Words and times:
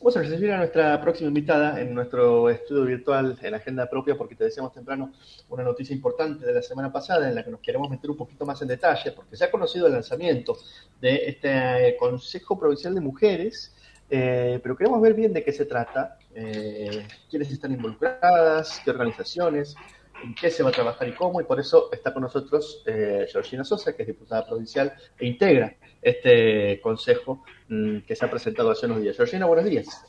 Vamos 0.00 0.16
a 0.16 0.22
recibir 0.22 0.50
a 0.50 0.56
nuestra 0.56 0.98
próxima 0.98 1.28
invitada 1.28 1.78
en 1.78 1.94
nuestro 1.94 2.48
estudio 2.48 2.84
virtual 2.84 3.38
en 3.42 3.54
agenda 3.54 3.84
propia 3.84 4.16
porque 4.16 4.34
te 4.34 4.44
decíamos 4.44 4.72
temprano 4.72 5.12
una 5.50 5.62
noticia 5.62 5.94
importante 5.94 6.46
de 6.46 6.54
la 6.54 6.62
semana 6.62 6.90
pasada 6.90 7.28
en 7.28 7.34
la 7.34 7.44
que 7.44 7.50
nos 7.50 7.60
queremos 7.60 7.90
meter 7.90 8.08
un 8.08 8.16
poquito 8.16 8.46
más 8.46 8.62
en 8.62 8.68
detalle 8.68 9.12
porque 9.12 9.36
se 9.36 9.44
ha 9.44 9.50
conocido 9.50 9.88
el 9.88 9.92
lanzamiento 9.92 10.56
de 11.02 11.28
este 11.28 11.96
Consejo 11.98 12.58
Provincial 12.58 12.94
de 12.94 13.00
Mujeres, 13.02 13.76
eh, 14.08 14.58
pero 14.62 14.74
queremos 14.74 15.02
ver 15.02 15.12
bien 15.12 15.34
de 15.34 15.44
qué 15.44 15.52
se 15.52 15.66
trata, 15.66 16.16
eh, 16.34 17.06
quiénes 17.28 17.52
están 17.52 17.72
involucradas, 17.72 18.80
qué 18.82 18.92
organizaciones, 18.92 19.76
en 20.22 20.34
qué 20.34 20.50
se 20.50 20.62
va 20.62 20.70
a 20.70 20.72
trabajar 20.72 21.08
y 21.08 21.12
cómo, 21.12 21.40
y 21.40 21.44
por 21.44 21.60
eso 21.60 21.90
está 21.92 22.12
con 22.12 22.22
nosotros 22.22 22.82
eh, 22.86 23.26
Georgina 23.30 23.64
Sosa, 23.64 23.94
que 23.94 24.02
es 24.02 24.08
diputada 24.08 24.46
provincial 24.46 24.92
e 25.18 25.26
integra 25.26 25.74
este 26.02 26.80
consejo 26.80 27.44
mm, 27.68 27.98
que 28.00 28.16
se 28.16 28.24
ha 28.24 28.30
presentado 28.30 28.70
hace 28.70 28.86
unos 28.86 29.02
días. 29.02 29.16
Georgina, 29.16 29.46
buenos 29.46 29.64
días. 29.64 30.04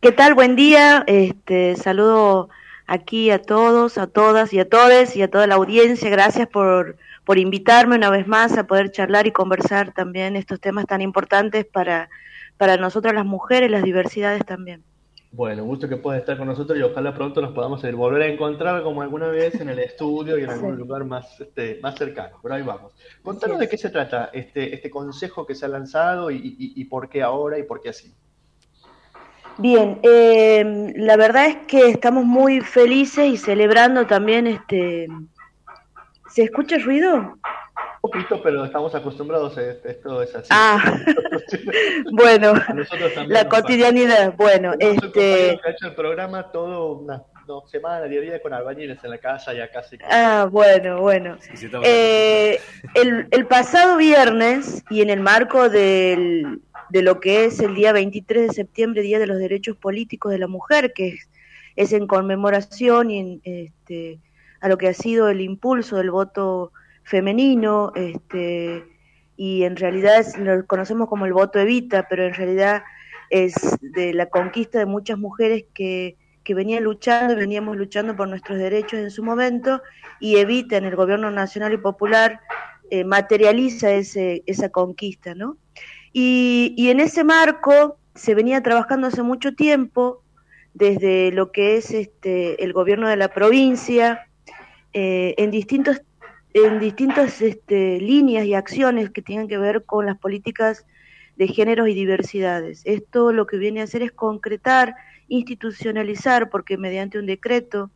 ¿Qué 0.00 0.12
tal? 0.12 0.34
Buen 0.34 0.56
día. 0.56 1.04
Este, 1.06 1.74
saludo 1.76 2.48
aquí 2.86 3.30
a 3.30 3.42
todos, 3.42 3.98
a 3.98 4.06
todas 4.06 4.52
y 4.52 4.60
a 4.60 4.68
todes 4.68 5.16
y 5.16 5.22
a 5.22 5.30
toda 5.30 5.46
la 5.46 5.56
audiencia. 5.56 6.08
Gracias 6.10 6.48
por, 6.48 6.96
por 7.24 7.38
invitarme 7.38 7.96
una 7.96 8.10
vez 8.10 8.26
más 8.26 8.56
a 8.56 8.66
poder 8.66 8.90
charlar 8.92 9.26
y 9.26 9.32
conversar 9.32 9.92
también 9.92 10.36
estos 10.36 10.60
temas 10.60 10.86
tan 10.86 11.00
importantes 11.00 11.66
para, 11.66 12.08
para 12.56 12.76
nosotras 12.76 13.14
las 13.14 13.26
mujeres, 13.26 13.70
las 13.70 13.82
diversidades 13.82 14.44
también. 14.46 14.84
Bueno, 15.30 15.64
gusto 15.64 15.88
que 15.88 15.96
puedas 15.96 16.20
estar 16.20 16.38
con 16.38 16.46
nosotros 16.46 16.78
y 16.78 16.82
ojalá 16.82 17.14
pronto 17.14 17.42
nos 17.42 17.52
podamos 17.52 17.82
volver 17.92 18.22
a 18.22 18.26
encontrar 18.26 18.82
como 18.82 19.02
alguna 19.02 19.28
vez 19.28 19.60
en 19.60 19.68
el 19.68 19.78
estudio 19.78 20.38
y 20.38 20.44
en 20.44 20.50
algún 20.50 20.76
lugar 20.76 21.04
más, 21.04 21.38
este, 21.40 21.78
más 21.82 21.96
cercano. 21.96 22.38
Pero 22.42 22.54
ahí 22.54 22.62
vamos. 22.62 22.94
Contanos 23.22 23.58
de 23.58 23.68
qué 23.68 23.76
se 23.76 23.90
trata 23.90 24.30
este, 24.32 24.74
este 24.74 24.88
consejo 24.88 25.46
que 25.46 25.54
se 25.54 25.66
ha 25.66 25.68
lanzado 25.68 26.30
y, 26.30 26.84
por 26.86 27.10
qué 27.10 27.22
ahora 27.22 27.58
y 27.58 27.62
por 27.62 27.82
qué 27.82 27.90
así. 27.90 28.14
Bien, 29.58 29.98
eh, 30.02 30.94
la 30.96 31.16
verdad 31.16 31.46
es 31.46 31.56
que 31.66 31.90
estamos 31.90 32.24
muy 32.24 32.60
felices 32.60 33.26
y 33.26 33.36
celebrando 33.36 34.06
también 34.06 34.46
este... 34.46 35.08
¿Se 36.30 36.44
escucha 36.44 36.76
el 36.76 36.84
ruido? 36.84 37.38
Poquito, 38.00 38.42
pero 38.42 38.64
estamos 38.64 38.94
acostumbrados 38.94 39.56
a 39.58 39.62
esto, 39.70 40.22
es 40.22 40.34
así. 40.34 40.48
Ah, 40.50 41.00
bueno, 42.12 42.54
la 43.26 43.48
cotidianidad, 43.48 44.34
bueno, 44.36 44.72
este... 44.78 45.58
ha 45.64 45.70
hecho 45.70 45.86
el 45.86 45.94
programa 45.94 46.50
todo 46.50 46.92
una 46.98 47.22
semana, 47.66 48.04
día 48.04 48.20
a 48.20 48.22
día 48.22 48.42
con 48.42 48.52
albañiles 48.52 49.02
en 49.02 49.10
la 49.10 49.18
casa, 49.18 49.54
ya 49.54 49.70
casi. 49.70 49.96
Ah, 50.10 50.48
bueno, 50.50 51.00
bueno. 51.00 51.38
eh, 51.82 52.60
el, 52.94 53.26
el 53.30 53.46
pasado 53.46 53.96
viernes 53.96 54.84
y 54.90 55.00
en 55.00 55.10
el 55.10 55.20
marco 55.20 55.68
del, 55.70 56.60
de 56.90 57.02
lo 57.02 57.20
que 57.20 57.46
es 57.46 57.60
el 57.60 57.74
día 57.74 57.92
23 57.92 58.48
de 58.48 58.54
septiembre, 58.54 59.02
Día 59.02 59.18
de 59.18 59.26
los 59.26 59.38
Derechos 59.38 59.76
Políticos 59.76 60.32
de 60.32 60.38
la 60.38 60.46
Mujer, 60.46 60.92
que 60.92 61.08
es, 61.08 61.28
es 61.76 61.92
en 61.92 62.06
conmemoración 62.06 63.10
y 63.10 63.18
en, 63.18 63.40
este, 63.44 64.18
a 64.60 64.68
lo 64.68 64.76
que 64.76 64.88
ha 64.88 64.94
sido 64.94 65.28
el 65.28 65.40
impulso 65.40 65.96
del 65.96 66.10
voto 66.10 66.72
femenino, 67.08 67.92
este, 67.94 68.84
y 69.36 69.64
en 69.64 69.76
realidad 69.76 70.26
lo 70.36 70.66
conocemos 70.66 71.08
como 71.08 71.24
el 71.24 71.32
voto 71.32 71.58
evita, 71.58 72.06
pero 72.08 72.24
en 72.24 72.34
realidad 72.34 72.82
es 73.30 73.54
de 73.80 74.12
la 74.12 74.26
conquista 74.26 74.78
de 74.78 74.86
muchas 74.86 75.18
mujeres 75.18 75.64
que, 75.72 76.16
que 76.44 76.54
venían 76.54 76.84
luchando 76.84 77.32
y 77.32 77.36
veníamos 77.36 77.76
luchando 77.76 78.14
por 78.14 78.28
nuestros 78.28 78.58
derechos 78.58 79.00
en 79.00 79.10
su 79.10 79.22
momento, 79.22 79.80
y 80.20 80.36
evita 80.36 80.76
en 80.76 80.84
el 80.84 80.96
gobierno 80.96 81.30
nacional 81.30 81.72
y 81.72 81.78
popular 81.78 82.40
eh, 82.90 83.04
materializa 83.04 83.90
ese, 83.92 84.42
esa 84.46 84.68
conquista, 84.68 85.34
¿no? 85.34 85.56
Y, 86.12 86.74
y 86.76 86.90
en 86.90 87.00
ese 87.00 87.24
marco 87.24 87.98
se 88.14 88.34
venía 88.34 88.62
trabajando 88.62 89.06
hace 89.06 89.22
mucho 89.22 89.54
tiempo 89.54 90.22
desde 90.74 91.32
lo 91.32 91.52
que 91.52 91.76
es 91.76 91.90
este, 91.90 92.62
el 92.62 92.72
gobierno 92.72 93.08
de 93.08 93.16
la 93.16 93.28
provincia, 93.28 94.26
eh, 94.92 95.34
en 95.38 95.50
distintos 95.50 96.02
en 96.54 96.80
distintas 96.80 97.40
este, 97.42 98.00
líneas 98.00 98.46
y 98.46 98.54
acciones 98.54 99.10
que 99.10 99.22
tienen 99.22 99.48
que 99.48 99.58
ver 99.58 99.84
con 99.84 100.06
las 100.06 100.18
políticas 100.18 100.86
de 101.36 101.48
géneros 101.48 101.88
y 101.88 101.94
diversidades. 101.94 102.82
Esto 102.84 103.32
lo 103.32 103.46
que 103.46 103.58
viene 103.58 103.80
a 103.80 103.84
hacer 103.84 104.02
es 104.02 104.12
concretar, 104.12 104.94
institucionalizar, 105.28 106.50
porque 106.50 106.76
mediante 106.76 107.18
un 107.18 107.26
decreto 107.26 107.90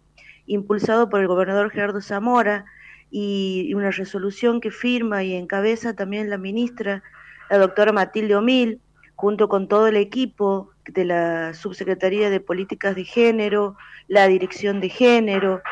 impulsado 0.47 1.09
por 1.09 1.21
el 1.21 1.29
gobernador 1.29 1.71
Gerardo 1.71 2.01
Zamora 2.01 2.65
y 3.11 3.73
una 3.75 3.91
resolución 3.91 4.61
que 4.61 4.71
firma 4.71 5.23
y 5.23 5.35
encabeza 5.35 5.95
también 5.95 6.31
la 6.31 6.39
ministra, 6.39 7.03
la 7.51 7.59
doctora 7.59 7.93
Matilde 7.93 8.37
Omil, 8.37 8.81
junto 9.17 9.49
con 9.49 9.69
todo 9.69 9.89
el 9.89 9.97
equipo 9.97 10.71
de 10.87 11.05
la 11.05 11.55
Subsecretaría 11.55 12.31
de 12.31 12.41
Políticas 12.41 12.95
de 12.95 13.05
Género, 13.05 13.77
la 14.09 14.27
Dirección 14.27 14.81
de 14.81 14.89
Género, 14.89 15.63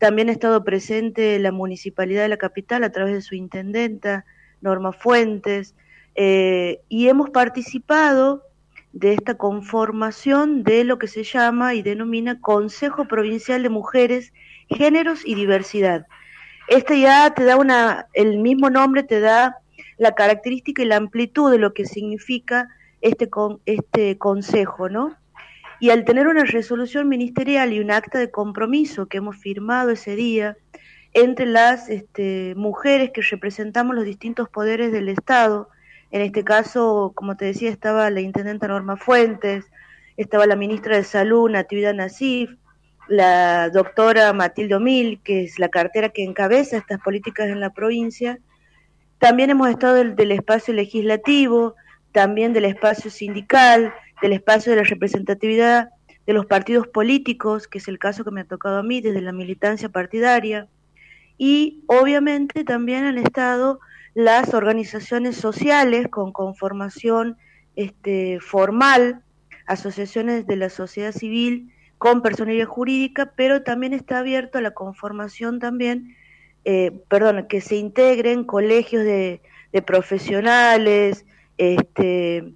también 0.00 0.30
ha 0.30 0.32
estado 0.32 0.64
presente 0.64 1.38
la 1.38 1.52
Municipalidad 1.52 2.22
de 2.22 2.30
la 2.30 2.38
Capital 2.38 2.84
a 2.84 2.90
través 2.90 3.12
de 3.12 3.20
su 3.20 3.34
intendenta, 3.34 4.24
Norma 4.62 4.92
Fuentes, 4.92 5.74
eh, 6.14 6.80
y 6.88 7.08
hemos 7.08 7.28
participado 7.28 8.42
de 8.94 9.12
esta 9.12 9.36
conformación 9.36 10.62
de 10.64 10.84
lo 10.84 10.98
que 10.98 11.06
se 11.06 11.22
llama 11.22 11.74
y 11.74 11.82
denomina 11.82 12.40
Consejo 12.40 13.04
Provincial 13.04 13.62
de 13.62 13.68
Mujeres, 13.68 14.32
Géneros 14.70 15.20
y 15.26 15.34
Diversidad. 15.34 16.06
Este 16.68 16.98
ya 16.98 17.34
te 17.34 17.44
da 17.44 17.58
una, 17.58 18.06
el 18.14 18.38
mismo 18.38 18.70
nombre 18.70 19.02
te 19.02 19.20
da 19.20 19.58
la 19.98 20.12
característica 20.14 20.82
y 20.82 20.86
la 20.86 20.96
amplitud 20.96 21.50
de 21.50 21.58
lo 21.58 21.74
que 21.74 21.84
significa 21.84 22.70
este, 23.02 23.28
este 23.66 24.16
consejo, 24.16 24.88
¿no? 24.88 25.14
Y 25.80 25.90
al 25.90 26.04
tener 26.04 26.28
una 26.28 26.44
resolución 26.44 27.08
ministerial 27.08 27.72
y 27.72 27.80
un 27.80 27.90
acta 27.90 28.18
de 28.18 28.30
compromiso 28.30 29.06
que 29.06 29.18
hemos 29.18 29.36
firmado 29.36 29.90
ese 29.90 30.14
día 30.14 30.56
entre 31.14 31.46
las 31.46 31.88
este, 31.88 32.54
mujeres 32.54 33.10
que 33.10 33.22
representamos 33.22 33.96
los 33.96 34.04
distintos 34.04 34.48
poderes 34.48 34.92
del 34.92 35.08
Estado, 35.08 35.70
en 36.12 36.22
este 36.22 36.44
caso, 36.44 37.12
como 37.14 37.36
te 37.36 37.46
decía, 37.46 37.70
estaba 37.70 38.10
la 38.10 38.20
intendenta 38.20 38.68
Norma 38.68 38.96
Fuentes, 38.96 39.64
estaba 40.16 40.46
la 40.46 40.56
ministra 40.56 40.96
de 40.96 41.04
Salud, 41.04 41.50
Natividad 41.50 41.94
Nasif, 41.94 42.50
la 43.08 43.70
doctora 43.70 44.32
Matilde 44.32 44.74
Omil, 44.74 45.20
que 45.24 45.44
es 45.44 45.58
la 45.58 45.68
cartera 45.68 46.10
que 46.10 46.24
encabeza 46.24 46.76
estas 46.76 47.00
políticas 47.00 47.48
en 47.48 47.60
la 47.60 47.70
provincia. 47.70 48.38
También 49.18 49.50
hemos 49.50 49.68
estado 49.68 49.94
del 49.94 50.32
espacio 50.32 50.74
legislativo, 50.74 51.74
también 52.12 52.52
del 52.52 52.66
espacio 52.66 53.10
sindical, 53.10 53.92
del 54.22 54.32
espacio 54.32 54.72
de 54.72 54.78
la 54.78 54.84
representatividad 54.84 55.90
de 56.26 56.32
los 56.32 56.46
partidos 56.46 56.86
políticos, 56.86 57.66
que 57.66 57.78
es 57.78 57.88
el 57.88 57.98
caso 57.98 58.24
que 58.24 58.30
me 58.30 58.42
ha 58.42 58.44
tocado 58.44 58.78
a 58.78 58.82
mí 58.82 59.00
desde 59.00 59.20
la 59.20 59.32
militancia 59.32 59.88
partidaria, 59.88 60.68
y 61.38 61.82
obviamente 61.86 62.64
también 62.64 63.04
han 63.04 63.18
estado 63.18 63.80
las 64.14 64.52
organizaciones 64.54 65.36
sociales 65.36 66.08
con 66.08 66.32
conformación 66.32 67.36
este, 67.76 68.38
formal, 68.40 69.22
asociaciones 69.66 70.46
de 70.46 70.56
la 70.56 70.68
sociedad 70.68 71.12
civil 71.12 71.72
con 71.96 72.22
personalidad 72.22 72.66
jurídica, 72.66 73.32
pero 73.36 73.62
también 73.62 73.92
está 73.92 74.18
abierto 74.18 74.58
a 74.58 74.62
la 74.62 74.72
conformación 74.72 75.60
también, 75.60 76.16
eh, 76.64 76.92
perdón, 77.08 77.46
que 77.48 77.60
se 77.60 77.76
integren 77.76 78.44
colegios 78.44 79.04
de, 79.04 79.40
de 79.72 79.82
profesionales, 79.82 81.24
este, 81.58 82.54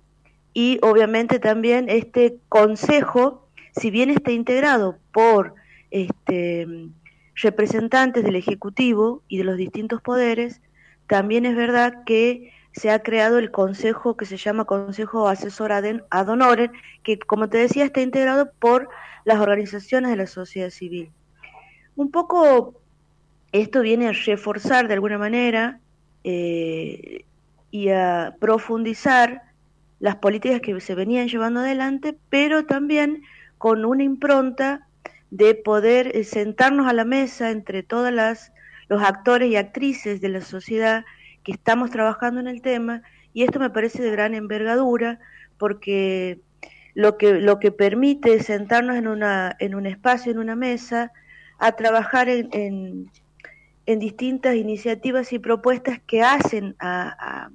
y 0.55 0.79
obviamente 0.83 1.41
también 1.41 1.89
este 1.89 2.39
consejo, 2.49 3.47
si 3.73 3.91
bien 3.91 4.09
está 4.09 4.31
integrado 4.31 4.99
por 5.13 5.55
este, 5.91 6.89
representantes 7.35 8.23
del 8.23 8.37
Ejecutivo 8.37 9.23
y 9.27 9.39
de 9.39 9.45
los 9.45 9.57
distintos 9.57 10.01
poderes, 10.01 10.63
también 11.09 11.45
es 11.45 11.57
verdad 11.57 12.05
que 12.07 12.53
se 12.73 12.91
ha 12.91 13.03
creado 13.03 13.39
el 13.39 13.51
consejo 13.51 14.17
que 14.17 14.27
se 14.27 14.37
llama 14.37 14.65
Consejo 14.65 15.29
Asesor 15.29 15.73
Ad 15.73 15.85
que 17.03 17.19
como 17.19 17.49
te 17.49 17.59
decía 17.59 17.85
está 17.85 18.01
integrado 18.01 18.51
por 18.59 18.89
las 19.25 19.41
organizaciones 19.41 20.11
de 20.11 20.17
la 20.17 20.27
sociedad 20.27 20.71
civil. 20.71 21.11
Un 21.97 22.11
poco 22.11 22.75
esto 23.53 23.81
viene 23.81 24.09
a 24.09 24.13
reforzar 24.13 24.89
de 24.89 24.95
alguna 24.95 25.19
manera 25.19 25.81
eh, 26.25 27.25
y 27.71 27.89
a 27.91 28.37
profundizar 28.41 29.43
las 30.05 30.17
políticas 30.17 30.61
que 30.61 30.79
se 30.83 30.95
venían 30.95 31.29
llevando 31.29 31.61
adelante, 31.61 32.15
pero 32.29 32.67
también 32.67 33.23
con 33.57 33.87
una 33.87 34.03
impronta 34.03 34.87
de 35.31 35.55
poder 35.55 36.15
eh, 36.15 36.25
sentarnos 36.25 36.87
a 36.87 36.93
la 36.93 37.07
mesa 37.07 37.51
entre 37.51 37.83
todas 37.83 38.13
las 38.13 38.53
los 38.91 39.03
actores 39.03 39.51
y 39.51 39.57
actrices 39.57 40.21
de 40.21 40.29
la 40.29 40.43
sociedad 40.43 41.07
que 41.43 41.53
estamos 41.53 41.91
trabajando 41.91 42.39
en 42.39 42.49
el 42.49 42.61
tema 42.61 43.01
y 43.33 43.45
esto 43.45 43.59
me 43.59 43.71
parece 43.71 44.03
de 44.03 44.11
gran 44.11 44.35
envergadura 44.35 45.21
porque 45.57 46.39
lo 46.93 47.17
que 47.17 47.41
lo 47.41 47.59
que 47.59 47.73
permite 47.73 48.43
sentarnos 48.43 48.97
en 48.97 49.09
una 49.09 49.57
en 49.59 49.75
un 49.75 49.87
espacio 49.87 50.33
en 50.33 50.39
una 50.39 50.55
mesa 50.55 51.13
a 51.59 51.73
trabajar 51.77 52.29
en, 52.29 53.09
en, 53.87 53.99
distintas 53.99 54.55
iniciativas 54.55 55.33
y 55.33 55.39
propuestas 55.39 55.99
que 56.07 56.23
hacen 56.23 56.77
a 56.79 57.17
a, 57.19 57.51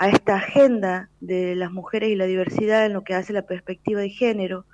esta 0.00 0.36
agenda 0.36 1.10
de 1.20 1.54
las 1.54 1.70
mujeres 1.70 2.10
y 2.10 2.16
la 2.16 2.26
diversidad 2.26 2.86
en 2.86 2.92
lo 2.92 3.04
que 3.04 3.14
hace 3.14 3.32
la 3.32 3.42
perspectiva 3.42 4.00
de 4.00 4.10
género, 4.10 4.66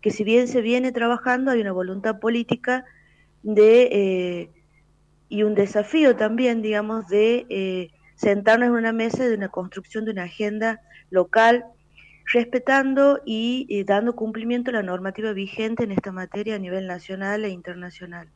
que 0.00 0.10
si 0.10 0.24
bien 0.24 0.48
se 0.48 0.62
viene 0.62 0.92
trabajando, 0.92 1.50
hay 1.50 1.60
una 1.60 1.72
voluntad 1.72 2.18
política 2.18 2.84
de, 3.42 3.88
eh, 3.92 4.50
y 5.28 5.42
un 5.42 5.54
desafío 5.54 6.16
también, 6.16 6.62
digamos, 6.62 7.08
de 7.08 7.46
eh, 7.48 7.90
sentarnos 8.14 8.68
en 8.68 8.74
una 8.74 8.92
mesa 8.92 9.26
de 9.26 9.34
una 9.34 9.48
construcción 9.48 10.04
de 10.04 10.12
una 10.12 10.24
agenda 10.24 10.80
local, 11.10 11.64
respetando 12.32 13.20
y, 13.24 13.66
y 13.68 13.84
dando 13.84 14.16
cumplimiento 14.16 14.70
a 14.70 14.74
la 14.74 14.82
normativa 14.82 15.32
vigente 15.32 15.84
en 15.84 15.92
esta 15.92 16.10
materia 16.10 16.56
a 16.56 16.58
nivel 16.58 16.86
nacional 16.86 17.44
e 17.44 17.50
internacional. 17.50 18.28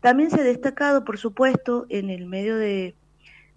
También 0.00 0.30
se 0.30 0.40
ha 0.40 0.44
destacado, 0.44 1.04
por 1.04 1.16
supuesto, 1.16 1.86
en 1.88 2.10
el 2.10 2.26
medio 2.26 2.56
de, 2.56 2.94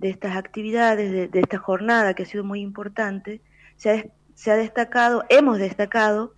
estas 0.02 0.36
actividades, 0.36 1.32
de, 1.32 1.40
esta 1.40 1.58
jornada 1.58 2.14
que 2.14 2.24
ha 2.24 2.26
sido 2.26 2.44
muy 2.44 2.62
importante, 2.62 3.42
se 3.78 4.12
ha, 4.52 4.56
destacado, 4.56 5.24
hemos 5.30 5.58
destacado 5.58 6.34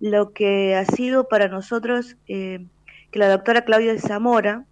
lo 0.00 0.32
que 0.32 0.74
ha 0.74 0.84
sido 0.84 1.28
para 1.28 1.48
nosotros 1.48 2.16
eh, 2.26 2.66
que 3.10 3.18
la 3.18 3.28
doctora 3.28 3.64
Claudia 3.64 3.92
de 3.92 3.98
Zamora, 3.98 4.64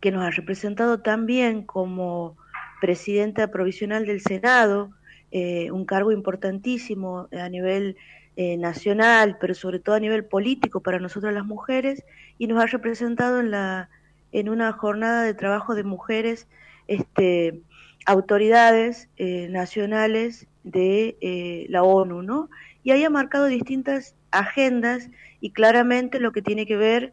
que 0.00 0.10
nos 0.10 0.24
ha 0.24 0.30
representado 0.30 1.00
también 1.00 1.62
como 1.62 2.36
presidenta 2.80 3.50
provisional 3.50 4.06
del 4.06 4.20
Senado, 4.20 4.90
eh, 5.30 5.70
un 5.70 5.84
cargo 5.84 6.12
importantísimo 6.12 7.28
a 7.32 7.48
nivel 7.48 7.96
eh, 8.36 8.56
nacional, 8.56 9.36
pero 9.40 9.52
sobre 9.54 9.80
todo 9.80 9.96
a 9.96 10.00
nivel 10.00 10.24
político 10.24 10.80
para 10.80 11.00
nosotras 11.00 11.34
las 11.34 11.44
mujeres, 11.44 12.04
y 12.38 12.46
nos 12.46 12.62
ha 12.62 12.66
representado 12.66 13.40
en, 13.40 13.50
la, 13.50 13.90
en 14.30 14.48
una 14.48 14.72
jornada 14.72 15.24
de 15.24 15.34
trabajo 15.34 15.74
de 15.74 15.82
mujeres, 15.82 16.46
este, 16.88 17.60
autoridades 18.06 19.08
eh, 19.16 19.48
nacionales 19.50 20.46
de 20.64 21.16
eh, 21.20 21.66
la 21.68 21.82
ONU, 21.82 22.22
¿no? 22.22 22.50
Y 22.82 22.90
ahí 22.90 23.04
ha 23.04 23.10
marcado 23.10 23.46
distintas 23.46 24.14
agendas 24.30 25.08
y 25.40 25.50
claramente 25.50 26.20
lo 26.20 26.32
que 26.32 26.42
tiene 26.42 26.66
que 26.66 26.76
ver 26.76 27.12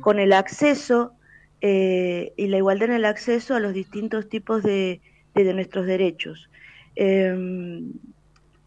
con 0.00 0.18
el 0.18 0.32
acceso 0.32 1.14
y 1.64 2.48
la 2.48 2.56
igualdad 2.56 2.88
en 2.88 2.96
el 2.96 3.04
acceso 3.04 3.54
a 3.54 3.60
los 3.60 3.72
distintos 3.72 4.28
tipos 4.28 4.64
de, 4.64 5.00
de, 5.32 5.54
nuestros 5.54 5.86
derechos. 5.86 6.50
Em, 6.96 7.92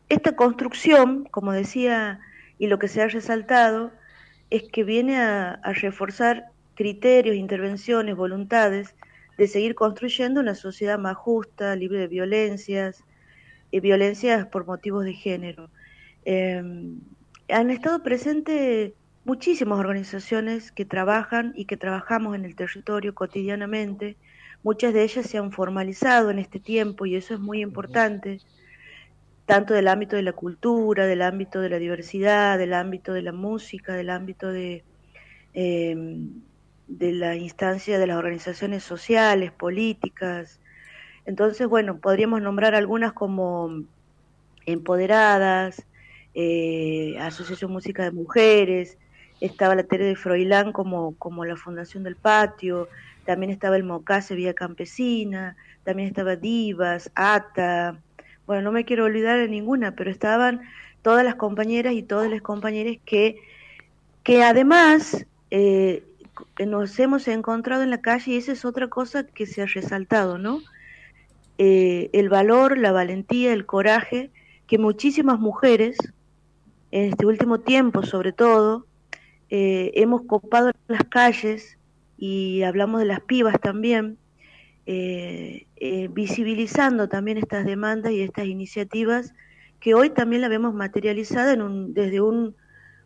esta 0.08 0.36
construcción, 0.36 1.26
como 1.26 1.52
decía, 1.52 2.20
y 2.58 2.68
lo 2.68 2.80
que 2.80 2.88
se 2.88 3.02
ha 3.02 3.08
resaltado, 3.08 3.92
es 4.50 4.64
que 4.64 4.84
viene 4.84 5.18
a, 5.18 5.60
reforzar 5.64 6.46
criterios, 6.76 7.36
intervenciones, 7.36 8.16
voluntades 8.16 8.96
de 9.38 9.48
seguir 9.48 9.76
construyendo 9.76 10.40
una 10.40 10.56
sociedad 10.56 10.98
más 10.98 11.18
justa, 11.18 11.76
libre 11.76 12.00
de 12.00 12.08
violencias, 12.08 13.04
y 13.72 13.80
violencias 13.82 14.48
por 14.48 14.66
motivos 14.66 15.04
de 15.04 15.14
género. 15.14 15.70
Em, 16.24 17.00
han 17.50 17.70
estado 17.72 18.02
presentes 18.04 18.94
muchísimas 19.26 19.80
organizaciones 19.80 20.72
que 20.72 20.86
trabajan 20.86 21.54
y 21.56 21.66
que 21.66 21.78
trabajamos 21.78 22.36
en 22.36 22.46
el 22.46 22.56
territorio 22.56 23.14
cotidianamente. 23.14 24.16
Muchas 24.64 24.94
de 24.94 25.04
ellas 25.04 25.26
se 25.26 25.38
han 25.38 25.52
formalizado 25.52 26.32
en 26.32 26.40
este 26.40 26.60
tiempo 26.60 27.06
y 27.06 27.16
eso 27.16 27.34
es 27.34 27.40
muy 27.40 27.62
importante 27.62 28.40
tanto 29.46 29.74
del 29.74 29.88
ámbito 29.88 30.16
de 30.16 30.24
la 30.24 30.34
cultura, 30.34 31.06
del 31.06 31.22
ámbito 31.22 31.62
de 31.62 31.70
la 31.70 31.78
diversidad, 31.78 32.58
del 32.58 32.74
ámbito 32.74 33.14
de 33.14 33.22
la 33.22 33.32
música, 33.32 33.94
del 33.94 34.10
ámbito 34.10 34.52
de, 34.52 34.84
em, 35.54 36.42
de 36.88 37.12
la 37.12 37.36
instancia 37.36 38.00
de 38.00 38.08
las 38.08 38.18
organizaciones 38.18 38.84
sociales, 38.84 39.52
políticas. 39.52 40.60
Entonces, 41.26 41.68
bueno, 41.68 41.98
podríamos 41.98 42.42
nombrar 42.42 42.76
algunas 42.76 43.14
como 43.14 43.84
Empoderadas, 44.66 45.84
eh, 46.34 47.18
Asociación 47.20 47.72
Música 47.72 48.04
de 48.04 48.12
Mujeres, 48.12 48.98
estaba 49.42 49.76
la 49.76 49.84
Tere 49.84 50.06
de 50.06 50.16
Froilán 50.16 50.72
como, 50.72 51.16
como 51.18 51.46
la 51.46 51.56
Fundación 51.56 52.04
del 52.04 52.16
Patio, 52.16 52.90
también 53.26 53.52
estaba 53.52 53.76
el 53.76 53.84
Mocase 53.84 54.36
Vía 54.36 54.54
Campesina, 54.54 55.56
también 55.84 56.08
estaba 56.08 56.36
Divas, 56.36 57.12
ATA, 57.16 58.00
bueno, 58.46 58.62
no 58.62 58.72
me 58.72 58.86
quiero 58.86 59.06
olvidar 59.06 59.40
de 59.40 59.48
ninguna, 59.48 59.96
pero 59.96 60.12
estaban 60.12 60.62
todas 61.02 61.24
las 61.24 61.36
compañeras 61.36 61.94
y 61.94 62.04
todos 62.04 62.28
los 62.28 62.42
compañeros 62.42 62.98
que, 63.06 63.38
que 64.24 64.44
además 64.44 65.26
eh, 65.52 66.04
nos 66.66 67.00
hemos 67.00 67.28
encontrado 67.28 67.84
en 67.84 67.90
la 67.90 68.02
calle 68.02 68.34
y 68.34 68.38
esa 68.38 68.52
es 68.52 68.66
otra 68.66 68.88
cosa 68.88 69.26
que 69.26 69.46
se 69.46 69.62
ha 69.62 69.66
resaltado, 69.66 70.38
¿no? 70.38 70.62
Eh, 71.58 72.10
el 72.14 72.30
valor, 72.30 72.78
la 72.78 72.92
valentía, 72.92 73.54
el 73.54 73.66
coraje 73.66 74.32
que 74.68 74.78
muchísimas 74.78 75.40
mujeres, 75.40 75.98
en 76.92 77.12
este 77.12 77.26
último 77.26 77.60
tiempo 77.60 78.04
sobre 78.04 78.34
todo, 78.34 78.86
eh, 79.50 79.92
hemos 79.96 80.24
copado 80.24 80.72
las 80.88 81.04
calles 81.06 81.78
y 82.18 82.64
hablamos 82.64 83.00
de 83.00 83.06
las 83.06 83.22
pibas 83.22 83.60
también, 83.60 84.18
eh, 84.88 85.66
visibilizando 86.12 87.10
también 87.10 87.38
estas 87.38 87.66
demandas 87.66 88.12
y 88.12 88.22
estas 88.22 88.46
iniciativas 88.46 89.34
que 89.80 89.94
hoy 89.94 90.10
también 90.10 90.42
la 90.42 90.48
vemos 90.48 90.74
materializada 90.74 91.54
en 91.54 91.62
un, 91.62 91.94
desde 91.94 92.22
un 92.22 92.56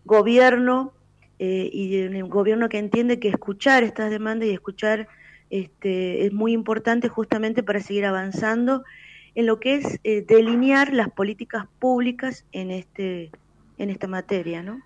gobierno 0.06 0.94
eh, 1.40 1.70
y 1.72 1.98
de 1.98 2.24
un 2.24 2.30
gobierno 2.30 2.70
que 2.70 2.78
entiende 2.78 3.20
que 3.20 3.30
escuchar 3.30 3.84
estas 3.84 4.12
demandas 4.12 4.50
y 4.50 4.52
escuchar 4.52 5.08
este, 5.50 6.26
es 6.26 6.34
muy 6.34 6.54
importante 6.54 7.08
justamente 7.08 7.64
para 7.64 7.80
seguir 7.80 8.06
avanzando 8.06 8.84
en 9.36 9.46
lo 9.46 9.60
que 9.60 9.76
es 9.76 10.00
eh, 10.04 10.22
delinear 10.22 10.94
las 10.94 11.10
políticas 11.10 11.66
públicas 11.80 12.46
en 12.52 12.72
este 12.72 13.32
en 13.78 13.90
esta 13.90 14.08
materia, 14.08 14.62
¿no? 14.62 14.82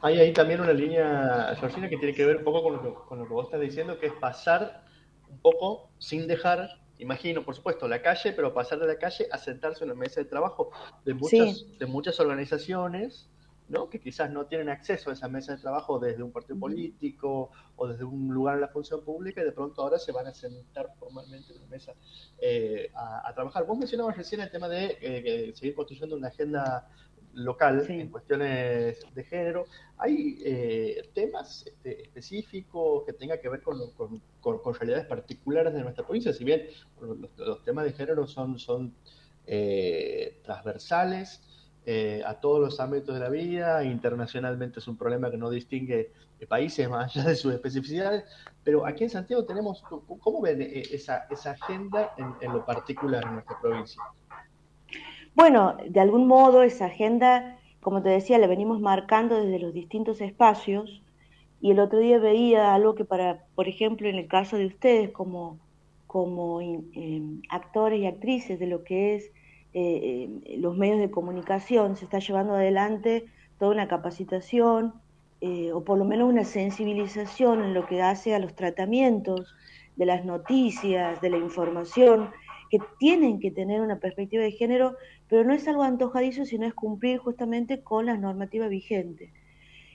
Hay 0.00 0.18
ahí 0.18 0.32
también 0.32 0.60
una 0.62 0.72
línea, 0.72 1.54
Georgina, 1.60 1.90
que 1.90 1.98
tiene 1.98 2.14
que 2.14 2.24
ver 2.24 2.38
un 2.38 2.44
poco 2.44 2.62
con 2.62 2.72
lo 2.72 2.82
que, 2.82 3.06
con 3.06 3.18
lo 3.18 3.26
que 3.26 3.34
vos 3.34 3.44
estás 3.44 3.60
diciendo, 3.60 3.98
que 4.00 4.06
es 4.06 4.14
pasar 4.14 4.82
un 5.28 5.38
poco 5.40 5.90
sin 5.98 6.26
dejar, 6.26 6.70
imagino, 6.98 7.44
por 7.44 7.54
supuesto, 7.54 7.86
la 7.86 8.00
calle, 8.00 8.32
pero 8.32 8.54
pasar 8.54 8.78
de 8.78 8.86
la 8.86 8.98
calle 8.98 9.26
a 9.30 9.36
sentarse 9.36 9.84
en 9.84 9.90
la 9.90 9.94
mesa 9.94 10.20
de 10.20 10.24
trabajo 10.24 10.70
de 11.04 11.12
muchas, 11.12 11.66
de 11.78 11.84
muchas 11.84 12.18
organizaciones, 12.18 13.28
¿no? 13.68 13.88
que 13.88 14.00
quizás 14.00 14.30
no 14.30 14.46
tienen 14.46 14.68
acceso 14.68 15.10
a 15.10 15.12
esa 15.14 15.28
mesa 15.28 15.54
de 15.54 15.62
trabajo 15.62 15.98
desde 15.98 16.22
un 16.22 16.32
partido 16.32 16.58
político 16.58 17.50
o 17.76 17.88
desde 17.88 18.04
un 18.04 18.32
lugar 18.32 18.56
en 18.56 18.60
la 18.62 18.68
función 18.68 19.02
pública 19.02 19.40
y 19.40 19.44
de 19.44 19.52
pronto 19.52 19.82
ahora 19.82 19.98
se 19.98 20.12
van 20.12 20.26
a 20.26 20.34
sentar 20.34 20.92
formalmente 20.98 21.52
en 21.52 21.60
la 21.60 21.66
mesa 21.66 21.94
eh, 22.38 22.90
a, 22.94 23.32
trabajar. 23.34 23.64
Vos 23.66 23.78
mencionabas 23.78 24.16
recién 24.16 24.40
el 24.40 24.50
tema 24.50 24.68
de 24.68 24.98
eh, 25.00 25.52
seguir 25.54 25.74
construyendo 25.74 26.16
una 26.16 26.28
agenda 26.28 26.88
local 27.34 27.84
en 27.88 28.08
cuestiones 28.08 28.98
de 29.14 29.24
género. 29.24 29.66
¿Hay 29.98 30.40
eh, 30.44 31.10
temas 31.14 31.66
este, 31.66 32.02
específicos 32.02 33.04
que 33.04 33.12
tengan 33.12 33.38
que 33.40 33.48
ver 33.48 33.62
con, 33.62 33.78
con, 34.40 34.74
realidades 34.74 35.06
particulares 35.06 35.72
de 35.74 35.82
nuestra 35.82 36.04
provincia? 36.04 36.32
Si 36.32 36.44
bien 36.44 36.66
los, 37.36 37.62
temas 37.64 37.84
de 37.84 37.92
género 37.92 38.26
son, 38.26 38.58
son 38.58 38.94
eh, 39.46 40.40
transversales 40.44 41.42
eh, 41.86 42.22
a 42.26 42.34
todos 42.40 42.60
los 42.60 42.80
ámbitos 42.80 43.14
de 43.14 43.20
la 43.20 43.28
vida, 43.28 43.84
internacionalmente 43.84 44.80
es 44.80 44.88
un 44.88 44.96
problema 44.96 45.30
que 45.30 45.36
no 45.36 45.50
distingue 45.50 46.12
países 46.48 46.88
más 46.90 47.16
allá 47.16 47.28
de 47.28 47.36
sus 47.36 47.54
especificidades, 47.54 48.24
pero 48.62 48.86
aquí 48.86 49.04
en 49.04 49.10
Santiago 49.10 49.44
tenemos, 49.44 49.82
¿cómo 49.82 50.40
ven 50.40 50.60
esa, 50.60 51.26
esa 51.30 51.52
agenda 51.52 52.14
en 52.40 52.52
lo 52.52 52.64
particular 52.64 53.24
en 53.24 53.34
nuestra 53.34 53.58
provincia? 53.60 54.02
Bueno, 55.34 55.76
de 55.88 56.00
algún 56.00 56.28
modo 56.28 56.62
esa 56.62 56.86
agenda, 56.86 57.58
como 57.80 58.02
te 58.02 58.08
decía, 58.08 58.38
la 58.38 58.46
venimos 58.46 58.80
marcando 58.80 59.42
desde 59.42 59.58
los 59.58 59.74
distintos 59.74 60.20
espacios. 60.20 61.02
Y 61.60 61.72
el 61.72 61.80
otro 61.80 61.98
día 61.98 62.18
veía 62.18 62.72
algo 62.72 62.94
que 62.94 63.04
para, 63.04 63.44
por 63.54 63.68
ejemplo, 63.68 64.08
en 64.08 64.16
el 64.16 64.28
caso 64.28 64.56
de 64.56 64.66
ustedes 64.66 65.10
como, 65.10 65.58
como 66.06 66.60
em, 66.60 67.42
actores 67.48 68.00
y 68.00 68.06
actrices 68.06 68.60
de 68.60 68.66
lo 68.66 68.84
que 68.84 69.16
es 69.16 69.32
eh, 69.74 70.24
em, 70.24 70.60
los 70.60 70.76
medios 70.76 70.98
de 70.98 71.10
comunicación, 71.10 71.96
se 71.96 72.04
está 72.04 72.18
llevando 72.18 72.54
adelante 72.54 73.26
toda 73.58 73.72
una 73.72 73.88
capacitación 73.88 74.94
eh, 75.40 75.72
o 75.72 75.84
por 75.84 75.98
lo 75.98 76.04
menos 76.04 76.28
una 76.28 76.44
sensibilización 76.44 77.62
en 77.62 77.74
lo 77.74 77.86
que 77.86 78.00
hace 78.00 78.34
a 78.34 78.38
los 78.38 78.54
tratamientos 78.54 79.54
de 79.96 80.06
las 80.06 80.24
noticias, 80.24 81.20
de 81.20 81.30
la 81.30 81.36
información, 81.36 82.30
que 82.70 82.78
tienen 82.98 83.38
que 83.40 83.50
tener 83.50 83.80
una 83.80 83.98
perspectiva 83.98 84.42
de 84.42 84.52
género 84.52 84.96
pero 85.28 85.44
no 85.44 85.54
es 85.54 85.66
algo 85.66 85.82
antojadizo, 85.82 86.44
sino 86.44 86.66
es 86.66 86.74
cumplir 86.74 87.18
justamente 87.18 87.82
con 87.82 88.06
las 88.06 88.20
normativas 88.20 88.68
vigentes. 88.70 89.30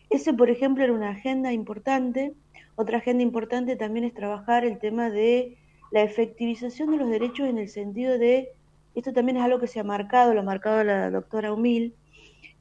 Ese, 0.09 0.33
por 0.33 0.49
ejemplo, 0.49 0.83
era 0.83 0.93
una 0.93 1.11
agenda 1.11 1.53
importante. 1.53 2.33
Otra 2.75 2.97
agenda 2.97 3.23
importante 3.23 3.75
también 3.75 4.05
es 4.05 4.13
trabajar 4.13 4.65
el 4.65 4.79
tema 4.79 5.09
de 5.09 5.57
la 5.91 6.01
efectivización 6.01 6.91
de 6.91 6.97
los 6.97 7.09
derechos 7.09 7.47
en 7.47 7.57
el 7.57 7.69
sentido 7.69 8.17
de, 8.17 8.49
esto 8.99 9.13
también 9.13 9.37
es 9.37 9.43
algo 9.43 9.59
que 9.59 9.67
se 9.67 9.79
ha 9.79 9.83
marcado, 9.83 10.33
lo 10.33 10.41
ha 10.41 10.43
marcado 10.43 10.83
la 10.83 11.09
doctora 11.09 11.53
Humil, 11.53 11.95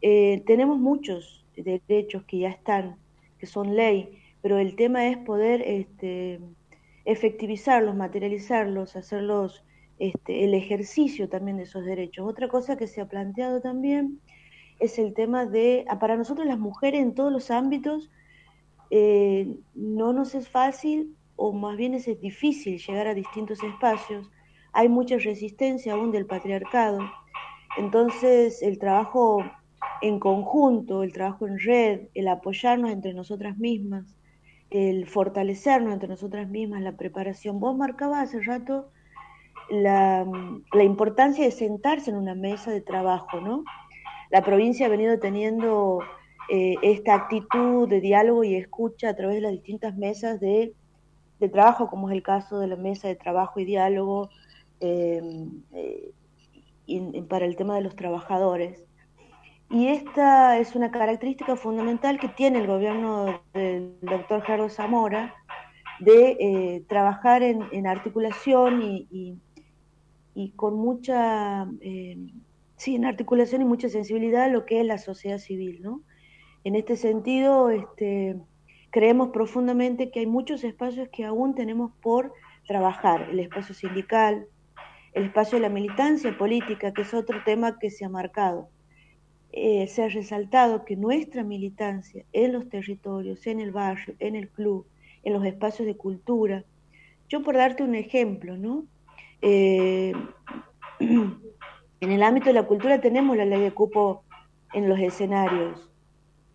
eh, 0.01 0.43
tenemos 0.47 0.79
muchos 0.79 1.45
derechos 1.57 2.25
que 2.25 2.39
ya 2.39 2.49
están, 2.51 2.97
que 3.39 3.47
son 3.47 3.75
ley, 3.75 4.19
pero 4.43 4.59
el 4.59 4.77
tema 4.77 5.09
es 5.09 5.19
poder 5.19 5.63
este, 5.63 6.41
efectivizarlos, 7.05 7.97
materializarlos, 7.97 8.97
hacerlos 8.97 9.65
este, 9.99 10.45
el 10.45 10.55
ejercicio 10.55 11.29
también 11.29 11.57
de 11.57 11.65
esos 11.65 11.85
derechos. 11.85 12.29
Otra 12.29 12.49
cosa 12.49 12.77
que 12.77 12.87
se 12.87 13.01
ha 13.01 13.09
planteado 13.09 13.61
también 13.61 14.21
es 14.79 14.99
el 14.99 15.15
tema 15.15 15.45
de, 15.45 15.85
ah, 15.89 15.99
para 15.99 16.17
nosotros 16.17 16.47
las 16.47 16.59
mujeres 16.59 17.03
en 17.03 17.15
todos 17.15 17.33
los 17.33 17.51
ámbitos, 17.51 18.11
eh, 18.91 19.57
no 19.75 20.13
nos 20.13 20.35
es 20.35 20.49
fácil 20.49 21.17
o 21.37 21.53
más 21.53 21.77
bien 21.77 21.95
es 21.95 22.07
difícil 22.21 22.79
llegar 22.79 23.07
a 23.07 23.15
distintos 23.15 23.63
espacios. 23.63 24.31
Hay 24.73 24.89
mucha 24.89 25.17
resistencia 25.19 25.95
aún 25.95 26.13
del 26.13 26.27
patriarcado. 26.27 27.01
Entonces 27.77 28.63
el 28.63 28.79
trabajo 28.79 29.45
en 30.03 30.19
conjunto, 30.19 31.03
el 31.03 31.13
trabajo 31.13 31.47
en 31.47 31.59
red, 31.59 32.01
el 32.15 32.29
apoyarnos 32.29 32.91
entre 32.91 33.15
nosotras 33.15 33.59
mismas, 33.59 34.17
el 34.71 35.07
fortalecernos 35.07 35.93
entre 35.93 36.09
nosotras 36.09 36.49
mismas, 36.49 36.83
la 36.83 36.97
preparación. 36.97 37.61
Vos 37.61 37.77
marcabas 37.77 38.29
hace 38.29 38.43
rato 38.43 38.91
la, 39.71 40.27
la 40.73 40.85
importancia 40.85 41.45
de 41.45 41.51
sentarse 41.51 42.11
en 42.11 42.17
una 42.17 42.35
mesa 42.35 42.71
de 42.71 42.81
trabajo, 42.81 43.41
¿no? 43.41 43.65
La 44.31 44.43
provincia 44.43 44.87
ha 44.87 44.91
venido 44.91 45.19
teniendo 45.19 46.01
eh, 46.51 46.77
esta 46.81 47.15
actitud 47.15 47.87
de 47.89 48.01
diálogo 48.01 48.43
y 48.43 48.57
escucha 48.57 49.11
a 49.11 49.15
través 49.15 49.37
de 49.37 49.43
las 49.43 49.53
distintas 49.53 49.97
mesas 49.97 50.41
de, 50.41 50.75
trabajo, 51.53 51.89
como 51.89 52.09
es 52.09 52.17
el 52.17 52.23
caso 52.23 52.59
de 52.59 52.67
la 52.67 52.77
mesa 52.77 53.07
de 53.07 53.15
trabajo 53.15 53.61
y 53.61 53.65
diálogo 53.67 54.31
eh, 54.81 55.21
eh, 55.73 57.23
para 57.29 57.45
el 57.45 57.57
tema 57.57 57.75
de 57.75 57.83
los 57.83 57.97
trabajadores. 57.97 58.85
Y 59.71 59.89
esta 59.89 60.59
es 60.59 60.75
una 60.75 60.91
característica 60.91 61.57
fundamental 61.57 62.19
que 62.19 62.29
tiene 62.29 62.61
el 62.61 62.67
gobierno 62.67 63.43
del 63.53 63.99
doctor 64.01 64.43
Gerardo 64.43 64.71
Zamora 64.71 65.35
de 66.01 66.85
trabajar 66.89 67.43
en, 67.43 67.87
articulación 67.87 68.81
y, 68.83 69.39
con 70.57 70.77
mucha 70.77 71.67
sí, 72.79 72.95
en 72.95 73.05
articulación 73.05 73.61
y 73.61 73.65
mucha 73.67 73.91
sensibilidad 73.91 74.51
lo 74.51 74.65
que 74.65 74.81
es 74.81 74.87
la 74.87 74.97
sociedad 74.97 75.39
civil, 75.39 75.83
¿no? 75.83 76.01
En 76.65 76.75
este 76.75 76.97
sentido, 76.97 77.71
este, 77.71 78.37
creemos 78.91 79.31
profundamente 79.31 80.11
que 80.11 80.21
hay 80.21 80.27
muchos 80.27 80.65
espacios 80.65 81.09
que 81.11 81.25
aún 81.25 81.55
tenemos 81.55 81.93
por 82.01 82.33
trabajar, 82.67 83.29
el 83.31 83.41
espacio 83.41 83.75
sindical, 83.75 84.47
el 85.19 85.27
espacio 85.27 85.59
de 85.59 85.63
la 85.63 85.69
militancia 85.69 86.37
política, 86.37 86.93
que 86.93 87.03
es 87.03 87.13
otro 87.13 87.43
tema 87.45 87.79
que 87.79 87.91
se 87.91 88.05
ha 88.05 88.09
marcado. 88.09 88.69
Eh, 89.53 89.87
se 89.89 90.05
ha 90.05 90.09
resaltado 90.09 90.85
que 90.85 90.97
nuestra 90.97 91.43
militancia 91.43 92.25
en 92.33 92.53
los 92.53 92.69
territorios, 92.69 93.47
en 93.47 93.61
el 93.61 93.73
barrio, 93.73 94.15
en 94.19 94.37
el 94.37 94.49
club, 94.49 94.87
en 95.25 95.33
los 95.33 95.45
espacios 95.45 95.87
de 95.87 95.97
cultura, 95.97 96.65
yo 97.29 97.43
por 97.43 97.57
darte 97.57 97.83
un 97.83 97.95
ejemplo, 97.95 98.57
¿no? 98.57 98.85
Eh, 99.43 100.13
En 102.01 102.13
el 102.13 102.23
ámbito 102.23 102.47
de 102.47 102.53
la 102.53 102.67
cultura 102.67 103.01
tenemos 103.01 103.37
la 103.37 103.45
ley 103.45 103.61
de 103.61 103.73
cupo 103.73 104.23
en 104.73 104.89
los 104.89 105.01
escenarios, 105.01 105.91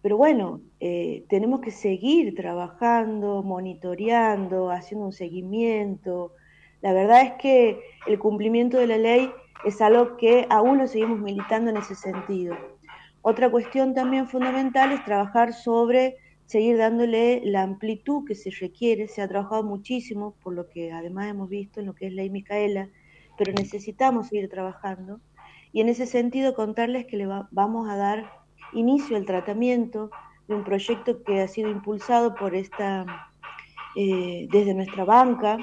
pero 0.01 0.15
bueno, 0.15 0.61
eh, 0.79 1.25
tenemos 1.27 1.59
que 1.59 1.71
seguir 1.71 2.33
trabajando, 2.33 3.43
monitoreando, 3.43 4.71
haciendo 4.71 5.07
un 5.07 5.11
seguimiento. 5.11 6.31
La 6.83 6.91
verdad 6.91 7.21
es 7.21 7.31
que 7.41 7.79
el 8.07 8.19
cumplimiento 8.19 8.77
de 8.77 8.87
la 8.87 8.97
ley 8.97 9.31
es 9.63 9.79
algo 9.79 10.17
que 10.17 10.45
aún 10.49 10.79
lo 10.79 10.87
seguimos 10.87 11.17
militando 11.17 11.69
en 11.69 11.77
ese 11.77 11.95
sentido. 11.95 12.57
Otra 13.21 13.49
cuestión 13.49 13.93
también 13.93 14.27
fundamental 14.27 14.91
es 14.91 15.05
trabajar 15.05 15.53
sobre 15.53 16.17
seguir 16.45 16.77
dándole 16.77 17.41
la 17.45 17.61
amplitud 17.61 18.25
que 18.27 18.35
se 18.35 18.51
requiere. 18.51 19.07
Se 19.07 19.21
ha 19.21 19.29
trabajado 19.29 19.63
muchísimo, 19.63 20.35
por 20.43 20.55
lo 20.55 20.67
que 20.67 20.91
además 20.91 21.29
hemos 21.29 21.47
visto 21.47 21.79
en 21.79 21.85
lo 21.85 21.95
que 21.95 22.07
es 22.07 22.13
ley 22.13 22.29
Micaela, 22.29 22.89
pero 23.37 23.53
necesitamos 23.53 24.27
seguir 24.27 24.49
trabajando 24.49 25.21
y 25.71 25.79
en 25.79 25.87
ese 25.87 26.05
sentido 26.05 26.53
contarles 26.53 27.05
que 27.05 27.15
le 27.15 27.27
vamos 27.51 27.89
a 27.89 27.95
dar 27.95 28.29
inicio 28.73 29.15
al 29.15 29.25
tratamiento 29.25 30.11
de 30.49 30.55
un 30.55 30.65
proyecto 30.65 31.23
que 31.23 31.39
ha 31.39 31.47
sido 31.47 31.69
impulsado 31.69 32.35
por 32.35 32.55
esta 32.55 33.05
eh, 33.95 34.49
desde 34.51 34.73
nuestra 34.73 35.05
banca 35.05 35.57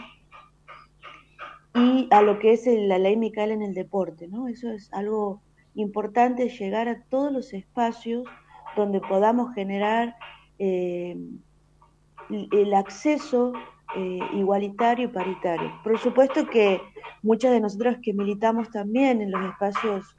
y 1.74 2.08
a 2.10 2.22
lo 2.22 2.38
que 2.38 2.52
es 2.52 2.66
la 2.66 2.98
ley 2.98 3.16
Micaela 3.16 3.54
en 3.54 3.62
el 3.62 3.74
deporte, 3.74 4.28
¿no? 4.28 4.48
Eso 4.48 4.70
es 4.70 4.92
algo 4.92 5.40
importante, 5.74 6.48
llegar 6.48 6.88
a 6.88 7.02
todos 7.04 7.32
los 7.32 7.52
espacios 7.52 8.24
donde 8.76 9.00
podamos 9.00 9.54
generar 9.54 10.16
eh, 10.58 11.16
el 12.28 12.74
acceso 12.74 13.52
eh, 13.96 14.20
igualitario 14.34 15.06
y 15.06 15.08
paritario. 15.08 15.72
Por 15.82 15.98
supuesto 15.98 16.46
que 16.46 16.80
muchas 17.22 17.52
de 17.52 17.60
nosotras 17.60 17.98
que 18.02 18.12
militamos 18.12 18.70
también 18.70 19.20
en 19.20 19.30
los 19.30 19.44
espacios 19.44 20.14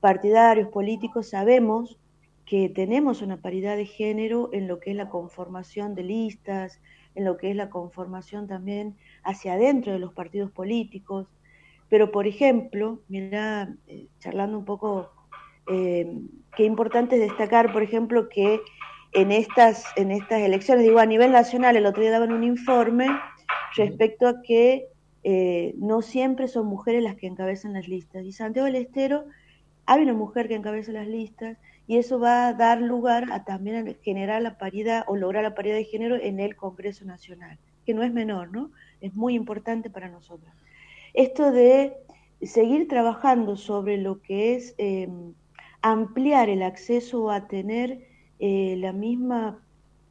partidarios, 0.00 0.68
políticos, 0.68 1.30
sabemos 1.30 1.98
que 2.44 2.68
tenemos 2.68 3.22
una 3.22 3.36
paridad 3.36 3.76
de 3.76 3.86
género 3.86 4.50
en 4.52 4.66
lo 4.66 4.80
que 4.80 4.90
es 4.90 4.96
la 4.96 5.08
conformación 5.08 5.94
de 5.94 6.02
listas, 6.02 6.80
en 7.14 7.24
lo 7.24 7.36
que 7.36 7.50
es 7.50 7.56
la 7.56 7.70
conformación 7.70 8.48
también 8.48 8.96
hacia 9.24 9.54
adentro 9.54 9.92
de 9.92 9.98
los 9.98 10.12
partidos 10.12 10.50
políticos. 10.50 11.26
Pero, 11.88 12.10
por 12.10 12.26
ejemplo, 12.26 13.00
mira, 13.08 13.74
eh, 13.86 14.06
charlando 14.18 14.58
un 14.58 14.64
poco, 14.64 15.10
eh, 15.70 16.18
qué 16.56 16.64
importante 16.64 17.16
es 17.16 17.22
destacar, 17.22 17.72
por 17.72 17.82
ejemplo, 17.82 18.28
que 18.28 18.60
en 19.12 19.30
estas, 19.30 19.84
en 19.96 20.10
estas 20.10 20.40
elecciones, 20.40 20.84
digo, 20.84 20.98
a 20.98 21.06
nivel 21.06 21.32
nacional, 21.32 21.76
el 21.76 21.86
otro 21.86 22.02
día 22.02 22.10
daban 22.10 22.32
un 22.32 22.44
informe 22.44 23.08
respecto 23.76 24.26
a 24.26 24.42
que 24.42 24.86
eh, 25.24 25.74
no 25.76 26.02
siempre 26.02 26.48
son 26.48 26.66
mujeres 26.66 27.02
las 27.02 27.16
que 27.16 27.26
encabezan 27.26 27.74
las 27.74 27.88
listas. 27.88 28.24
Y 28.24 28.32
Santiago 28.32 28.66
del 28.66 28.76
Estero, 28.76 29.24
hay 29.86 30.02
una 30.02 30.14
mujer 30.14 30.48
que 30.48 30.54
encabeza 30.54 30.92
las 30.92 31.06
listas 31.06 31.58
y 31.86 31.98
eso 31.98 32.18
va 32.18 32.48
a 32.48 32.54
dar 32.54 32.80
lugar 32.80 33.30
a 33.32 33.44
también 33.44 33.96
generar 34.02 34.42
la 34.42 34.56
paridad 34.58 35.04
o 35.06 35.16
lograr 35.16 35.42
la 35.42 35.54
paridad 35.54 35.76
de 35.76 35.84
género 35.84 36.16
en 36.16 36.40
el 36.40 36.56
Congreso 36.56 37.04
Nacional, 37.04 37.58
que 37.84 37.94
no 37.94 38.02
es 38.02 38.12
menor, 38.12 38.52
¿no? 38.52 38.70
Es 39.02 39.14
muy 39.14 39.34
importante 39.34 39.90
para 39.90 40.08
nosotros. 40.08 40.50
Esto 41.12 41.52
de 41.52 41.92
seguir 42.40 42.88
trabajando 42.88 43.56
sobre 43.56 43.98
lo 43.98 44.22
que 44.22 44.54
es 44.54 44.74
eh, 44.78 45.08
ampliar 45.82 46.48
el 46.48 46.62
acceso 46.62 47.30
a 47.30 47.48
tener 47.48 48.06
eh, 48.38 48.76
la 48.78 48.92
misma 48.92 49.60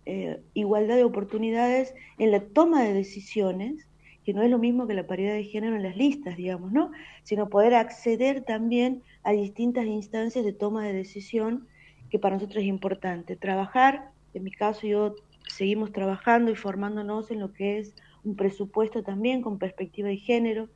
eh, 0.06 0.42
igualdad 0.54 0.98
de 0.98 1.04
oportunidades 1.04 1.96
en 2.18 2.32
la 2.32 2.42
toma 2.42 2.84
de 2.84 2.94
decisiones, 2.94 3.88
que 4.24 4.34
no 4.34 4.44
es 4.44 4.50
lo 4.50 4.60
mismo 4.60 4.88
que 4.88 4.94
la 4.94 5.08
paridad 5.08 5.34
de 5.34 5.46
género 5.46 5.76
en 5.76 5.84
las 5.84 5.96
listas, 5.96 6.38
digamos, 6.38 6.72
¿no? 6.72 6.92
Sino 7.24 7.50
poder 7.50 7.74
acceder 7.74 8.42
también 8.42 9.02
a 9.24 9.32
distintas 9.32 9.86
instancias 9.86 10.46
de 10.46 10.54
toma 10.54 10.86
de 10.86 10.94
decisión 10.94 11.68
que 12.10 12.20
para 12.20 12.36
nosotros 12.36 12.62
es 12.62 12.68
importante. 12.68 13.36
Trabajar, 13.36 14.12
en 14.34 14.44
mi 14.44 14.52
caso 14.52 14.86
yo 14.86 15.16
seguimos 15.48 15.92
trabajando 15.92 16.52
y 16.52 16.56
formándonos 16.56 17.32
en 17.32 17.40
lo 17.40 17.54
que 17.54 17.80
es 17.80 17.96
un 18.24 18.36
presupuesto 18.36 19.04
también 19.04 19.42
con 19.42 19.58
perspectiva 19.58 20.10
de 20.10 20.18
género, 20.18 20.70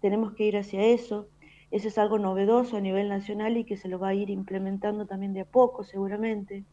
tenemos 0.00 0.34
que 0.34 0.44
ir 0.44 0.56
hacia 0.56 0.84
eso. 0.84 1.28
Eso 1.70 1.88
es 1.88 1.98
algo 1.98 2.18
novedoso 2.18 2.76
a 2.76 2.80
nivel 2.80 3.08
nacional 3.08 3.56
y 3.56 3.64
que 3.64 3.76
se 3.76 3.88
lo 3.88 3.98
va 3.98 4.08
a 4.08 4.14
ir 4.14 4.30
implementando 4.30 5.06
también 5.06 5.34
de 5.34 5.42
a 5.42 5.44
poco 5.44 5.84
seguramente. 5.84 6.64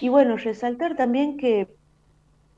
Y 0.00 0.08
bueno, 0.08 0.36
resaltar 0.36 0.96
también 0.96 1.36
que 1.36 1.68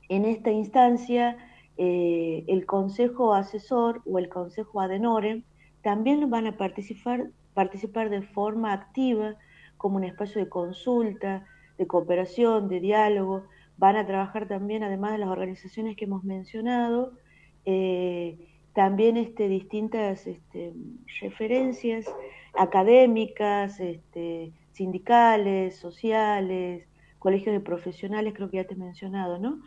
en 0.09 0.25
esta 0.25 0.51
instancia 0.51 1.37
eh, 1.77 2.45
el 2.47 2.65
Consejo 2.65 3.33
Asesor 3.33 4.01
o 4.05 4.17
el 4.17 4.29
Consejo 4.29 4.79
Adenore 4.79 5.43
también 5.81 6.29
van 6.29 6.47
a 6.47 6.57
participar, 6.57 7.29
participar 7.53 8.09
de 8.09 8.21
forma 8.21 8.73
activa 8.73 9.35
como 9.77 9.97
un 9.97 10.03
espacio 10.03 10.41
de 10.41 10.49
consulta, 10.49 11.45
de 11.77 11.85
cooperación, 11.85 12.69
de 12.69 12.79
diálogo. 12.79 13.43
Van 13.77 13.95
a 13.95 14.05
trabajar 14.05 14.47
también, 14.47 14.83
además 14.83 15.11
de 15.13 15.17
las 15.19 15.29
organizaciones 15.29 15.95
que 15.95 16.05
hemos 16.05 16.23
mencionado, 16.23 17.13
eh, 17.65 18.37
también 18.73 19.17
este, 19.17 19.47
distintas 19.47 20.27
este, 20.27 20.73
referencias 21.21 22.05
académicas, 22.57 23.79
este, 23.79 24.51
sindicales, 24.73 25.77
sociales, 25.77 26.87
colegios 27.19 27.53
de 27.53 27.59
profesionales, 27.59 28.33
creo 28.35 28.49
que 28.49 28.57
ya 28.57 28.65
te 28.65 28.75
he 28.75 28.77
mencionado, 28.77 29.39
¿no? 29.39 29.59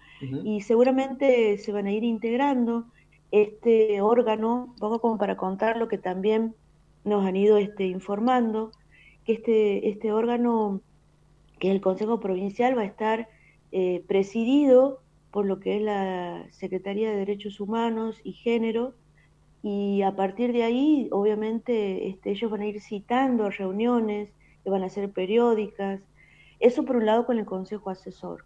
Y 0.44 0.60
seguramente 0.60 1.58
se 1.58 1.72
van 1.72 1.86
a 1.86 1.92
ir 1.92 2.04
integrando 2.04 2.84
este 3.30 4.00
órgano, 4.00 4.66
un 4.66 4.76
poco 4.76 5.00
como 5.00 5.18
para 5.18 5.36
contar 5.36 5.76
lo 5.76 5.88
que 5.88 5.98
también 5.98 6.54
nos 7.04 7.26
han 7.26 7.36
ido 7.36 7.56
este, 7.56 7.86
informando, 7.86 8.70
que 9.24 9.32
este, 9.32 9.88
este 9.88 10.12
órgano, 10.12 10.82
que 11.58 11.68
es 11.68 11.74
el 11.74 11.80
Consejo 11.80 12.20
Provincial, 12.20 12.76
va 12.76 12.82
a 12.82 12.86
estar 12.86 13.28
eh, 13.72 14.04
presidido 14.06 15.00
por 15.30 15.46
lo 15.46 15.60
que 15.60 15.76
es 15.76 15.82
la 15.82 16.46
Secretaría 16.50 17.10
de 17.10 17.16
Derechos 17.16 17.60
Humanos 17.60 18.20
y 18.24 18.32
Género, 18.32 18.94
y 19.62 20.02
a 20.02 20.14
partir 20.14 20.52
de 20.52 20.62
ahí, 20.62 21.08
obviamente, 21.10 22.08
este, 22.08 22.30
ellos 22.30 22.50
van 22.50 22.62
a 22.62 22.66
ir 22.66 22.80
citando 22.80 23.50
reuniones 23.50 24.30
que 24.62 24.70
van 24.70 24.82
a 24.82 24.88
ser 24.88 25.10
periódicas, 25.10 26.00
eso 26.60 26.84
por 26.84 26.96
un 26.96 27.06
lado 27.06 27.26
con 27.26 27.38
el 27.38 27.44
Consejo 27.44 27.90
Asesor. 27.90 28.44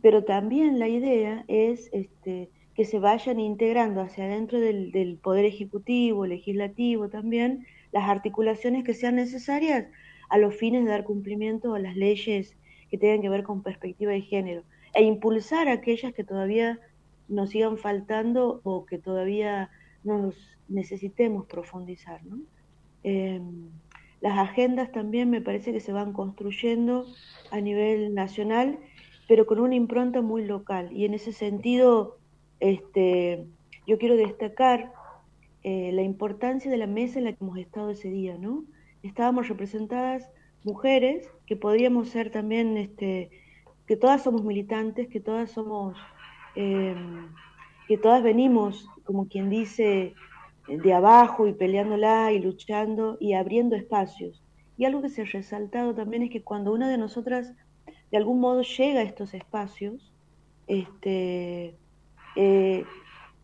Pero 0.00 0.24
también 0.24 0.78
la 0.78 0.88
idea 0.88 1.44
es 1.48 1.88
este, 1.92 2.50
que 2.74 2.84
se 2.84 2.98
vayan 2.98 3.38
integrando 3.40 4.00
hacia 4.00 4.24
adentro 4.24 4.60
del, 4.60 4.90
del 4.90 5.16
Poder 5.16 5.44
Ejecutivo, 5.44 6.26
Legislativo 6.26 7.08
también, 7.08 7.66
las 7.92 8.08
articulaciones 8.08 8.84
que 8.84 8.94
sean 8.94 9.16
necesarias 9.16 9.86
a 10.28 10.38
los 10.38 10.54
fines 10.54 10.84
de 10.84 10.90
dar 10.90 11.04
cumplimiento 11.04 11.74
a 11.74 11.78
las 11.78 11.96
leyes 11.96 12.56
que 12.92 12.98
tengan 12.98 13.22
que 13.22 13.30
ver 13.30 13.42
con 13.42 13.62
perspectiva 13.62 14.12
de 14.12 14.20
género 14.20 14.64
e 14.92 15.02
impulsar 15.02 15.66
aquellas 15.68 16.12
que 16.12 16.24
todavía 16.24 16.78
nos 17.26 17.48
sigan 17.48 17.78
faltando 17.78 18.60
o 18.64 18.84
que 18.84 18.98
todavía 18.98 19.70
nos 20.04 20.36
necesitemos 20.68 21.46
profundizar. 21.46 22.20
Em, 23.02 23.70
las 24.20 24.38
agendas 24.38 24.92
también 24.92 25.30
me 25.30 25.40
parece 25.40 25.72
que 25.72 25.80
se 25.80 25.94
van 25.94 26.12
construyendo 26.12 27.06
a 27.50 27.62
nivel 27.62 28.14
nacional, 28.14 28.78
pero 29.26 29.46
con 29.46 29.58
una 29.58 29.74
impronta 29.74 30.20
muy 30.20 30.44
local. 30.44 30.92
Y 30.92 31.06
en 31.06 31.14
ese 31.14 31.32
sentido, 31.32 32.18
este, 32.60 33.46
yo 33.86 33.96
quiero 33.96 34.16
destacar 34.16 34.92
eh, 35.62 35.92
la 35.92 36.02
importancia 36.02 36.70
de 36.70 36.76
la 36.76 36.86
mesa 36.86 37.18
en 37.18 37.24
la 37.24 37.32
que 37.32 37.42
hemos 37.42 37.56
estado 37.56 37.88
ese 37.88 38.10
día, 38.10 38.36
¿no? 38.36 38.64
Estábamos 39.02 39.48
representadas 39.48 40.28
mujeres 40.64 41.28
que 41.46 41.56
podríamos 41.56 42.08
ser 42.08 42.30
también, 42.30 42.76
este, 42.76 43.30
que 43.86 43.96
todas 43.96 44.22
somos 44.22 44.44
militantes, 44.44 45.08
que 45.08 45.20
todas 45.20 45.50
somos, 45.50 45.96
em, 46.54 47.28
que 47.88 47.98
todas 47.98 48.22
venimos, 48.22 48.88
como 49.04 49.28
quien 49.28 49.50
dice, 49.50 50.14
de 50.68 50.92
abajo 50.92 51.46
y 51.48 51.52
peleándola 51.54 52.32
y 52.32 52.38
luchando 52.38 53.16
y 53.20 53.34
abriendo 53.34 53.76
espacios. 53.76 54.42
Y 54.78 54.84
algo 54.84 55.02
que 55.02 55.08
se 55.08 55.22
ha 55.22 55.24
resaltado 55.24 55.94
también 55.94 56.22
es 56.22 56.30
que 56.30 56.42
cuando 56.42 56.72
una 56.72 56.88
de 56.88 56.98
nosotras 56.98 57.52
de 58.10 58.18
algún 58.18 58.40
modo 58.40 58.62
llega 58.62 59.00
a 59.00 59.04
estos 59.04 59.34
espacios, 59.34 60.12
este, 60.66 61.74
eh, 62.36 62.84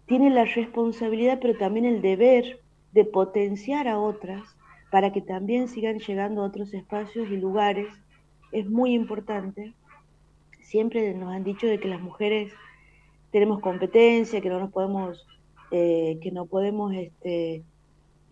tiene 0.07 0.31
la 0.31 0.45
responsabilidad, 0.45 1.39
pero 1.41 1.57
también 1.57 1.87
el 1.87 2.03
deber 2.03 2.61
de 2.93 3.05
potenciar 3.05 3.89
a 3.89 3.99
otras 3.99 4.58
para 4.91 5.13
que 5.13 5.21
también 5.21 5.69
sigan 5.69 5.99
llegando 5.99 6.43
a 6.43 6.47
otros 6.47 6.73
espacios 6.75 7.31
y 7.31 7.37
lugares. 7.37 7.89
Es 8.53 8.69
muy 8.69 8.95
importante. 8.95 9.75
Siempre 10.61 11.15
nos 11.15 11.33
han 11.33 11.45
dicho 11.45 11.67
de 11.67 11.79
que 11.79 11.89
las 11.89 12.01
mujeres 12.01 12.53
tenemos 13.31 13.61
competencia, 13.61 14.41
que 14.41 14.49
no 14.49 14.59
nos 14.61 14.73
podemos 14.73 15.27
eh, 15.71 16.19
que 16.23 16.31
no 16.31 16.47
podemos 16.47 16.95
este, 16.95 17.63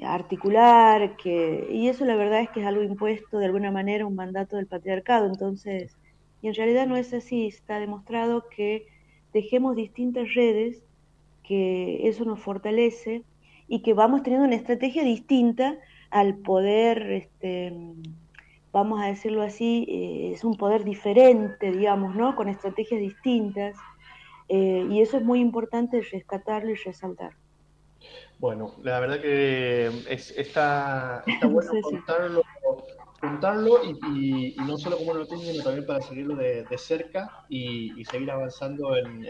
articular, 0.01 1.17
que, 1.19 1.69
y 1.71 1.89
eso 1.89 2.07
la 2.07 2.17
verdad 2.17 2.41
es 2.41 2.49
que 2.49 2.61
es 2.61 2.67
algo 2.67 2.83
impuesto 2.83 3.39
de 3.39 3.45
alguna 3.45 3.71
manera, 3.71 4.07
un 4.07 4.15
mandato 4.15 4.57
del 4.57 4.67
patriarcado, 4.67 5.27
entonces, 5.27 5.99
y 6.41 6.49
en 6.49 6.55
realidad 6.55 6.87
no 6.87 6.97
es 6.97 7.13
así, 7.13 7.47
está 7.47 7.79
demostrado 7.79 8.49
que 8.49 8.87
dejemos 9.35 9.77
distintas 9.77 10.33
redes, 10.35 10.83
que 11.43 12.09
eso 12.09 12.25
nos 12.25 12.41
fortalece 12.41 13.23
y 13.69 13.83
que 13.83 13.93
vamos 13.93 14.23
teniendo 14.23 14.47
una 14.47 14.57
estrategia 14.57 15.05
distinta 15.05 15.77
al 16.11 16.37
poder, 16.37 17.11
este, 17.11 17.73
vamos 18.73 19.01
a 19.01 19.07
decirlo 19.07 19.43
así, 19.43 19.87
eh, 19.89 20.33
es 20.35 20.45
un 20.45 20.57
poder 20.57 20.85
diferente, 20.85 21.71
digamos, 21.73 22.15
¿no? 22.15 22.37
Con 22.37 22.49
estrategias 22.49 23.01
distintas 23.01 23.77
eh, 24.49 24.87
y 24.91 25.01
eso 25.01 25.17
es 25.17 25.25
muy 25.25 25.41
importante 25.41 26.01
rescatarlo 26.01 26.71
y 26.71 26.77
resaltar. 26.77 27.33
Bueno, 28.39 28.75
la 28.83 29.01
verdad 29.01 29.21
que 29.21 29.87
es, 30.09 30.31
está, 30.37 31.25
está 31.27 31.47
bueno 31.49 31.71
contarlo, 31.83 32.43
contarlo 33.21 33.81
y, 33.85 34.55
no 34.59 34.77
solo 34.77 34.99
como 34.99 35.15
lo 35.15 35.25
sino 35.25 35.63
también 35.63 35.87
para 35.87 36.01
seguirlo 36.03 36.37
de, 36.37 36.67
cerca 36.77 37.45
y, 37.49 38.05
seguir 38.05 38.31
avanzando 38.31 38.95
en, 38.97 39.25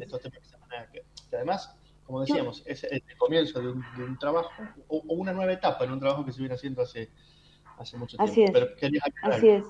estos 0.00 0.20
temas 0.20 0.38
que, 0.92 1.02
además, 1.36 1.76
como 2.12 2.26
decíamos, 2.26 2.62
es 2.66 2.84
el 2.84 3.02
comienzo 3.16 3.58
de 3.58 3.72
un, 3.72 4.18
trabajo 4.18 4.50
o, 4.88 5.02
una 5.08 5.32
nueva 5.32 5.50
etapa 5.50 5.84
en 5.84 5.92
un 5.92 5.98
trabajo 5.98 6.26
que 6.26 6.32
se 6.32 6.40
viene 6.40 6.54
haciendo 6.54 6.82
hace, 6.82 7.08
hace 7.78 7.96
mucho 7.96 8.18
tiempo. 8.18 8.30
Así 8.30 8.42
es. 8.42 9.02
Así 9.22 9.48
es. 9.48 9.64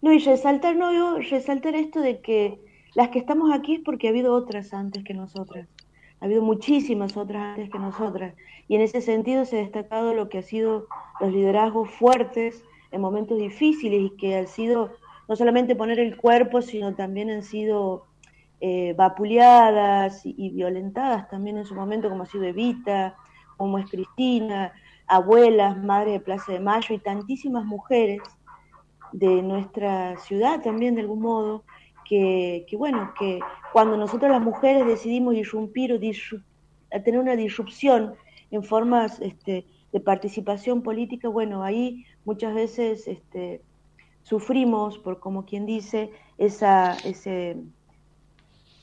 No, 0.00 0.10
y 0.10 0.20
resaltar, 0.20 0.74
no, 0.74 1.18
resaltar 1.18 1.74
esto 1.74 2.00
de 2.00 2.22
que 2.22 2.58
las 2.94 3.10
que 3.10 3.18
estamos 3.18 3.52
aquí 3.52 3.74
es 3.74 3.80
porque 3.84 4.06
ha 4.06 4.10
habido 4.10 4.32
otras 4.32 4.72
antes 4.72 5.04
que 5.04 5.12
nosotras. 5.12 5.68
Ha 6.20 6.24
habido 6.24 6.40
muchísimas 6.40 7.14
otras 7.14 7.58
antes 7.58 7.68
que 7.68 7.78
nosotras. 7.78 8.34
Y 8.66 8.76
en 8.76 8.80
ese 8.80 9.02
sentido 9.02 9.44
se 9.44 9.58
ha 9.58 9.60
destacado 9.60 10.14
lo 10.14 10.30
que 10.30 10.38
ha 10.38 10.42
sido 10.42 10.86
los 11.20 11.30
liderazgos 11.30 11.90
fuertes 11.90 12.64
en 12.90 13.02
momentos 13.02 13.36
difíciles 13.36 14.00
y 14.00 14.16
que 14.16 14.34
han 14.34 14.46
sido 14.46 14.92
no 15.28 15.36
solamente 15.36 15.76
poner 15.76 16.00
el 16.00 16.16
cuerpo, 16.16 16.62
sino 16.62 16.94
también 16.94 17.28
han 17.28 17.42
sido 17.42 18.07
eh, 18.60 18.94
vapuleadas 18.96 20.22
y, 20.24 20.50
violentadas 20.50 21.28
también 21.28 21.58
en 21.58 21.64
su 21.64 21.74
momento, 21.74 22.08
como 22.08 22.24
ha 22.24 22.26
sido 22.26 22.44
Evita, 22.44 23.16
como 23.56 23.78
es 23.78 23.88
Cristina, 23.90 24.72
abuelas, 25.06 25.76
madres 25.82 26.14
de 26.14 26.20
Plaza 26.20 26.52
de 26.52 26.60
Mayo 26.60 26.94
y 26.94 26.98
tantísimas 26.98 27.64
mujeres 27.64 28.20
de 29.12 29.42
nuestra 29.42 30.16
ciudad 30.18 30.60
también 30.60 30.94
de 30.94 31.02
algún 31.02 31.20
modo, 31.20 31.64
que, 32.04 32.66
bueno, 32.76 33.12
que 33.18 33.38
cuando 33.72 33.96
nosotros 33.96 34.30
las 34.30 34.40
mujeres 34.40 34.86
decidimos 34.86 35.34
irrumpir 35.34 35.92
o 35.92 36.00
tener 36.00 37.20
una 37.20 37.36
disrupción 37.36 38.14
en 38.50 38.64
formas 38.64 39.20
este, 39.20 39.66
de 39.92 40.00
participación 40.00 40.82
política, 40.82 41.28
bueno, 41.28 41.62
ahí 41.62 42.06
muchas 42.24 42.54
veces 42.54 43.06
este, 43.06 43.62
sufrimos 44.22 44.98
por, 44.98 45.20
como 45.20 45.44
quien 45.44 45.66
dice, 45.66 46.10
esa, 46.38 46.94
ese, 47.04 47.58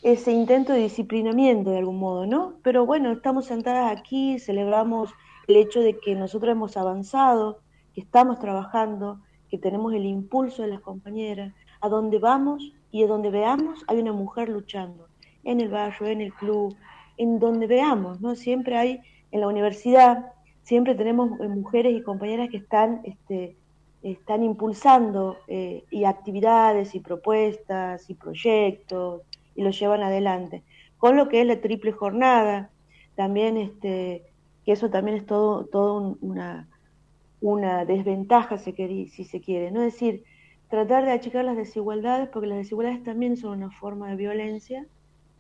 ese 0.06 0.32
intento 0.32 0.72
de 0.72 0.82
disciplinamiento 0.82 1.72
de 1.72 1.80
algún 1.80 1.98
modo, 1.98 2.28
¿no? 2.28 2.60
Pero 2.62 2.86
bueno, 2.86 3.12
estamos 3.12 3.48
sentadas 3.48 3.92
aquí, 3.92 4.38
celebramos 4.38 5.12
el 5.48 5.56
hecho 5.56 5.80
de 5.80 5.98
que 5.98 6.14
nosotros 6.14 6.52
hemos 6.52 6.78
avanzado, 6.78 7.62
que 7.92 8.02
estamos 8.02 8.38
trabajando, 8.38 9.20
que 9.50 9.58
tenemos 9.58 9.96
el 9.96 10.06
impulso 10.06 10.62
de 10.62 10.68
las 10.68 10.82
compañeras, 10.82 11.56
a 11.82 11.90
donde 11.90 12.20
vamos 12.20 12.72
y 12.92 13.02
a 13.02 13.08
donde 13.08 13.32
veamos 13.32 13.84
hay 13.88 13.98
una 13.98 14.14
mujer 14.14 14.48
luchando, 14.50 15.08
en 15.44 15.60
el 15.60 15.70
barrio, 15.70 16.06
en 16.06 16.22
el 16.22 16.34
club, 16.36 16.78
en 17.18 17.40
donde 17.40 17.66
veamos, 17.66 18.22
¿no? 18.22 18.36
Siempre 18.36 18.78
hay, 18.78 19.00
en 19.32 19.42
la 19.42 19.48
universidad, 19.48 20.34
siempre 20.62 20.94
tenemos 20.94 21.32
eh, 21.40 21.48
mujeres 21.48 21.96
y 21.96 22.04
compañeras 22.04 22.50
que 22.52 22.58
están, 22.58 23.02
este, 23.06 23.58
están 24.04 24.44
impulsando 24.44 25.38
eh, 25.48 25.84
y 25.90 26.04
actividades 26.04 26.94
y 26.94 27.00
propuestas 27.00 28.08
y 28.08 28.14
proyectos 28.14 29.24
y 29.56 29.64
los 29.64 29.80
llevan 29.80 30.04
adelante. 30.04 30.64
Con 30.98 31.16
lo 31.18 31.30
que 31.30 31.42
es 31.42 31.48
la 31.48 31.62
triple 31.62 31.92
jornada, 31.92 32.70
también 33.16 33.58
este, 33.58 34.24
que 34.66 34.72
eso 34.72 34.90
también 34.90 35.18
es 35.18 35.26
todo, 35.26 35.66
todo 35.66 36.18
una, 36.22 36.68
una 37.42 37.86
desventaja, 37.86 38.58
si 38.58 39.08
se 39.08 39.42
quiere, 39.42 39.72
¿no? 39.72 39.82
Es 39.82 39.94
decir, 39.94 40.24
tratar 40.70 41.06
de 41.06 41.12
achicar 41.12 41.46
las 41.46 41.58
desigualdades, 41.58 42.30
porque 42.30 42.48
las 42.48 42.58
desigualdades 42.58 43.04
también 43.04 43.38
son 43.38 43.58
una 43.58 43.72
forma 43.72 44.10
de 44.10 44.16
violencia, 44.16 44.86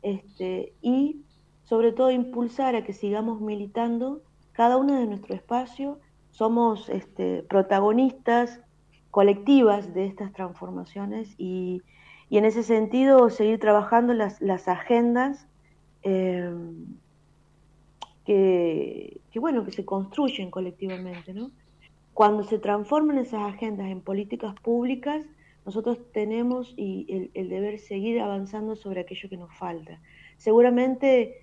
este, 0.01 0.73
y 0.82 1.21
sobre 1.63 1.91
todo 1.91 2.12
impulsar 2.12 2.75
a 2.75 2.84
que 2.84 2.93
sigamos 2.93 3.41
militando 3.41 4.21
cada 4.51 4.78
uno 4.78 4.99
de 4.99 5.08
nuestro 5.08 5.36
espacio, 5.36 5.99
somos 6.30 6.89
este, 6.89 7.43
protagonistas 7.43 8.62
colectivas 9.10 9.93
de 9.93 10.06
estas 10.06 10.32
transformaciones 10.34 11.34
y, 11.38 11.82
y, 12.30 12.38
en 12.38 12.46
ese 12.46 12.64
sentido 12.64 13.30
seguir 13.30 13.60
trabajando 13.60 14.14
las, 14.14 14.42
las 14.42 14.68
agendas 14.68 15.48
eh, 16.04 16.54
que, 18.26 19.22
que, 19.32 19.40
bueno, 19.40 19.64
que 19.64 19.72
se 19.72 19.86
construyen 19.86 20.52
colectivamente, 20.52 21.34
¿no? 21.34 21.52
Cuando 22.14 22.44
se 22.44 22.60
transforman 22.60 23.18
esas 23.18 23.42
agendas 23.42 23.88
en 23.88 24.02
políticas 24.02 24.56
públicas, 24.62 25.26
nosotros 25.66 26.00
tenemos 26.14 26.74
y 26.78 27.32
el, 27.34 27.50
deber 27.50 27.80
seguir 27.80 28.22
avanzando 28.22 28.76
sobre 28.76 29.02
aquello 29.02 29.30
que 29.30 29.38
nos 29.38 29.54
falta. 29.56 30.00
Seguramente 30.38 31.42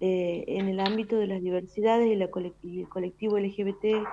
eh, 0.00 0.44
en 0.46 0.68
el 0.68 0.80
ámbito 0.80 1.16
de 1.16 1.26
las 1.26 1.42
diversidades 1.42 2.06
y, 2.06 2.14
la 2.14 2.26
el 2.26 2.88
colectivo 2.88 3.38
LGBT, 3.38 4.06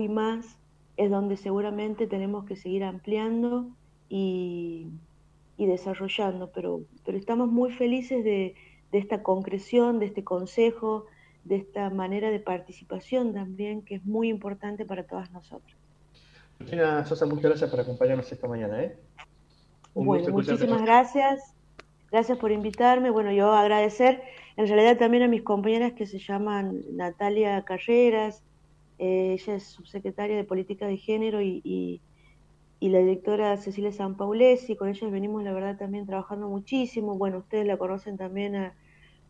y 0.00 0.08
más, 0.08 0.58
es 0.96 1.10
donde 1.10 1.36
seguramente 1.36 2.06
tenemos 2.06 2.44
que 2.44 2.56
seguir 2.56 2.84
ampliando 2.84 3.66
y, 4.14 4.88
desarrollando, 5.56 6.50
pero, 6.52 6.82
pero 7.06 7.16
estamos 7.16 7.48
muy 7.48 7.72
felices 7.72 8.24
de, 8.24 8.54
de 8.90 8.98
esta 8.98 9.22
concreción, 9.22 10.00
de 10.00 10.06
este 10.06 10.24
consejo, 10.24 11.06
de 11.44 11.56
esta 11.56 11.88
manera 11.88 12.30
de 12.30 12.40
participación 12.40 13.32
también, 13.32 13.82
que 13.82 13.94
es 13.94 14.04
muy 14.04 14.28
importante 14.28 14.84
para 14.84 15.04
todas 15.04 15.30
nosotras. 15.30 15.76
Cristina 16.58 17.06
Sosa, 17.06 17.26
muchas 17.26 17.44
gracias 17.44 17.70
por 17.70 17.80
acompañarnos 17.80 18.30
esta 18.30 18.48
mañana. 18.48 18.82
¿eh? 18.82 18.96
bueno, 19.94 20.28
muchísimas 20.30 20.82
gracias. 20.82 21.54
Gracias 22.10 22.36
por 22.36 22.52
invitarme. 22.52 23.08
Bueno, 23.10 23.32
yo 23.32 23.52
agradecer 23.52 24.22
en 24.56 24.66
realidad 24.66 24.98
también 24.98 25.22
a 25.22 25.28
mis 25.28 25.42
compañeras 25.42 25.94
que 25.94 26.06
se 26.06 26.18
llaman 26.18 26.82
Natalia 26.92 27.62
Carreras, 27.62 28.42
eh, 28.98 29.38
ella 29.40 29.54
es 29.54 29.64
subsecretaria 29.64 30.36
de 30.36 30.44
Política 30.44 30.86
de 30.86 30.98
Género 30.98 31.40
y, 31.40 31.62
y 31.64 32.00
la 32.88 32.98
directora 32.98 33.56
Cecilia 33.56 33.92
Sanpaulesi, 33.92 34.76
con 34.76 34.88
ellas 34.88 35.10
venimos 35.10 35.42
la 35.44 35.52
verdad 35.52 35.76
también 35.76 36.06
trabajando 36.06 36.48
muchísimo, 36.48 37.16
bueno, 37.16 37.38
ustedes 37.38 37.66
la 37.66 37.76
conocen 37.76 38.16
también 38.16 38.56
a, 38.56 38.74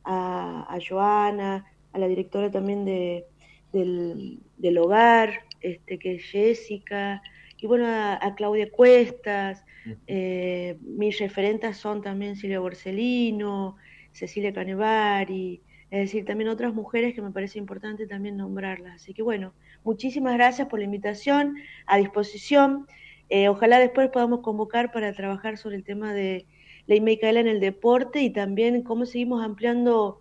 a, 0.05 0.79
Joana, 0.87 1.67
a 1.93 1.99
la 1.99 2.09
directora 2.09 2.51
también 2.51 2.85
de, 2.85 3.27
del, 3.73 4.79
hogar, 4.79 5.41
este, 5.61 5.99
que 5.99 6.17
es 6.17 6.25
Jessica, 6.25 7.23
y 7.59 7.67
bueno, 7.67 7.87
a, 7.89 8.35
Claudia 8.37 8.71
Cuestas, 8.71 9.65
eh, 10.07 10.79
mis 10.81 11.19
referentes 11.19 11.77
son 11.77 12.03
también 12.03 12.37
Silvia 12.37 12.61
Borsellino, 12.61 13.77
Cecilia 14.13 14.53
Canevari, 14.53 15.63
es 15.93 16.01
decir, 16.01 16.25
también 16.25 16.49
otras 16.49 16.73
mujeres 16.73 17.15
que 17.15 17.21
me 17.21 17.31
parece 17.31 17.59
importante 17.59 18.07
también 18.07 18.39
nombrarlas. 18.39 18.95
Así 18.97 19.13
que 19.13 19.23
bueno, 19.23 19.53
muchísimas 19.85 20.35
gracias 20.35 20.67
por 20.69 20.79
la 20.79 20.87
invitación, 20.87 21.57
a 21.87 21.99
disposición. 21.99 22.87
Eh, 23.35 23.49
ojalá 23.49 23.79
después 23.79 24.11
podamos 24.11 24.41
convocar 24.41 24.93
para 24.93 25.15
trabajar 25.15 25.57
sobre 25.57 25.77
el 25.77 25.85
tema 25.85 26.13
de 26.13 26.45
la 26.87 27.01
Micaela 27.01 27.41
en 27.41 27.49
el 27.49 27.61
deporte 27.61 28.21
y 28.21 28.29
también 28.29 28.83
cómo 28.83 29.07
seguimos 29.07 29.43
ampliando 29.43 30.21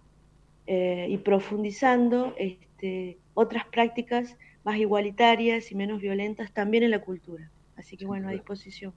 eh, 0.66 1.08
y 1.10 1.18
profundizando 1.18 2.34
este, 2.38 3.18
otras 3.34 3.66
prácticas 3.66 4.38
más 4.64 4.78
igualitarias 4.78 5.74
y 5.74 5.76
menos 5.76 6.00
violentas 6.00 6.54
también 6.54 6.84
en 6.84 6.92
la 6.92 7.02
cultura. 7.02 7.52
Así 7.76 7.98
que 7.98 8.06
bueno, 8.06 8.30
a 8.30 8.32
disposición. 8.32 8.94